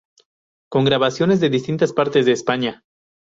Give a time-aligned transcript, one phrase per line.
[0.67, 2.83] Con grabaciones de distintas partes de España.